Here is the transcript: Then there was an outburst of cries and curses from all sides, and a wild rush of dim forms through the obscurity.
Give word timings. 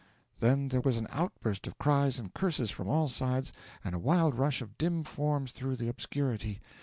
Then 0.39 0.69
there 0.69 0.81
was 0.81 0.97
an 0.97 1.05
outburst 1.11 1.67
of 1.67 1.77
cries 1.77 2.17
and 2.17 2.33
curses 2.33 2.71
from 2.71 2.89
all 2.89 3.07
sides, 3.07 3.53
and 3.83 3.93
a 3.93 3.99
wild 3.99 4.33
rush 4.33 4.59
of 4.63 4.79
dim 4.79 5.03
forms 5.03 5.51
through 5.51 5.75
the 5.75 5.89
obscurity. 5.89 6.59